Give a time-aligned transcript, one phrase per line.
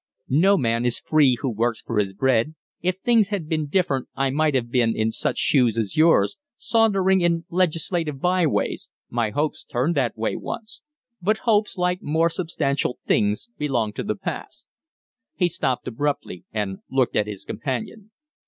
[0.29, 2.55] "No man is free who works for his bread.
[2.81, 7.21] If things had been different I might have been in such shoes as yours, sauntering
[7.21, 10.81] in legislative byways; my hopes turned that way once.
[11.21, 14.65] But hopes, like more substantial things, belong to the past"
[15.37, 18.09] He stopped abruptly and looked at his companion.